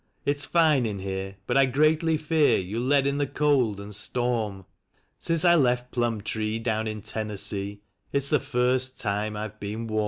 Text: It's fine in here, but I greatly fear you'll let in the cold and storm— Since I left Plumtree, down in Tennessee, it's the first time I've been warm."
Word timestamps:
It's 0.25 0.47
fine 0.47 0.87
in 0.87 0.97
here, 0.97 1.35
but 1.45 1.57
I 1.57 1.67
greatly 1.67 2.17
fear 2.17 2.57
you'll 2.57 2.81
let 2.81 3.05
in 3.05 3.19
the 3.19 3.27
cold 3.27 3.79
and 3.79 3.95
storm— 3.95 4.65
Since 5.19 5.45
I 5.45 5.53
left 5.53 5.91
Plumtree, 5.91 6.57
down 6.57 6.87
in 6.87 7.03
Tennessee, 7.03 7.83
it's 8.11 8.29
the 8.31 8.39
first 8.39 8.99
time 8.99 9.37
I've 9.37 9.59
been 9.59 9.85
warm." 9.85 9.99